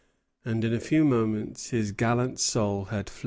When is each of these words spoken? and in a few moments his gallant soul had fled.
and 0.43 0.63
in 0.65 0.73
a 0.73 0.79
few 0.79 1.05
moments 1.05 1.69
his 1.69 1.91
gallant 1.91 2.39
soul 2.39 2.85
had 2.85 3.07
fled. 3.07 3.19